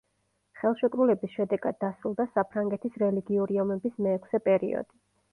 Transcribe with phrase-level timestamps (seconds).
[0.59, 4.99] ხელშეკრულების შედეგად დასრულდა საფრანგეთის რელიგიური ომების მეექვსე პერიოდი.